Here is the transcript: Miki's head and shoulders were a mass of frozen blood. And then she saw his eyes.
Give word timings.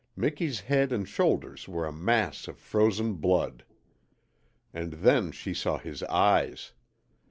Miki's 0.15 0.61
head 0.61 0.91
and 0.91 1.07
shoulders 1.07 1.67
were 1.67 1.85
a 1.85 1.93
mass 1.93 2.47
of 2.47 2.57
frozen 2.57 3.13
blood. 3.13 3.63
And 4.73 4.93
then 4.93 5.31
she 5.31 5.53
saw 5.53 5.77
his 5.77 6.01
eyes. 6.05 6.73